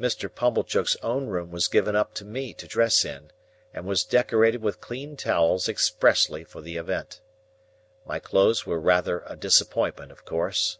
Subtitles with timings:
[0.00, 0.34] Mr.
[0.34, 3.30] Pumblechook's own room was given up to me to dress in,
[3.74, 7.20] and was decorated with clean towels expressly for the event.
[8.06, 10.78] My clothes were rather a disappointment, of course.